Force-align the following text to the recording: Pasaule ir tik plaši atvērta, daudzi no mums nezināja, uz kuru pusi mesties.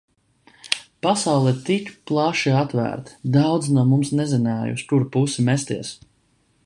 Pasaule 1.05 1.51
ir 1.55 1.59
tik 1.67 1.91
plaši 2.11 2.55
atvērta, 2.61 3.13
daudzi 3.37 3.77
no 3.77 3.85
mums 3.91 4.15
nezināja, 4.21 4.75
uz 4.81 4.87
kuru 4.93 5.11
pusi 5.17 5.47
mesties. 5.51 5.95